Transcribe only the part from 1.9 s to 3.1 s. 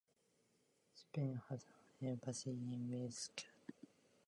an embassy in